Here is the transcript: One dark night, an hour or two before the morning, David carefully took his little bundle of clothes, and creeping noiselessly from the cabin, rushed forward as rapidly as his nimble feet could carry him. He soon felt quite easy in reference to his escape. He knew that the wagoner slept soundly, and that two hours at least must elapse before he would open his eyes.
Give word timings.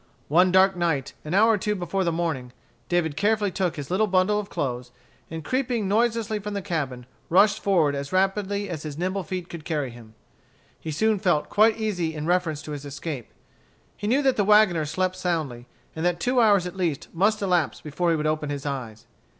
One 0.29 0.51
dark 0.51 0.75
night, 0.75 1.13
an 1.23 1.35
hour 1.35 1.51
or 1.51 1.57
two 1.59 1.75
before 1.75 2.03
the 2.03 2.11
morning, 2.11 2.53
David 2.89 3.15
carefully 3.15 3.51
took 3.51 3.75
his 3.75 3.91
little 3.91 4.07
bundle 4.07 4.39
of 4.39 4.49
clothes, 4.49 4.89
and 5.29 5.43
creeping 5.43 5.87
noiselessly 5.87 6.39
from 6.39 6.55
the 6.55 6.61
cabin, 6.63 7.05
rushed 7.29 7.59
forward 7.61 7.93
as 7.93 8.11
rapidly 8.11 8.67
as 8.67 8.81
his 8.81 8.97
nimble 8.97 9.21
feet 9.21 9.47
could 9.47 9.63
carry 9.63 9.91
him. 9.91 10.15
He 10.79 10.89
soon 10.89 11.19
felt 11.19 11.49
quite 11.49 11.77
easy 11.77 12.15
in 12.15 12.25
reference 12.25 12.63
to 12.63 12.71
his 12.71 12.83
escape. 12.83 13.31
He 13.95 14.07
knew 14.07 14.23
that 14.23 14.37
the 14.37 14.43
wagoner 14.43 14.85
slept 14.85 15.17
soundly, 15.17 15.67
and 15.95 16.03
that 16.03 16.19
two 16.19 16.41
hours 16.41 16.65
at 16.65 16.75
least 16.75 17.09
must 17.13 17.39
elapse 17.43 17.79
before 17.79 18.09
he 18.09 18.15
would 18.15 18.25
open 18.25 18.49
his 18.49 18.65
eyes. 18.65 19.05